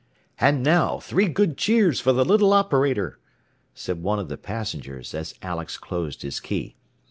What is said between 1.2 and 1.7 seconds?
good